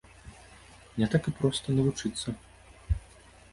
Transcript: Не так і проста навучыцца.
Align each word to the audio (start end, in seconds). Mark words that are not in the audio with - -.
Не 1.01 1.09
так 1.15 1.29
і 1.31 1.35
проста 1.41 1.77
навучыцца. 1.77 2.29